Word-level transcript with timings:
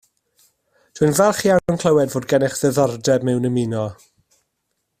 Dwi'n 0.99 1.13
falch 1.19 1.41
iawn 1.49 1.77
clywed 1.83 2.13
fod 2.15 2.25
gennych 2.33 2.57
ddiddordeb 2.61 3.29
mewn 3.29 3.47
ymuno 3.51 3.85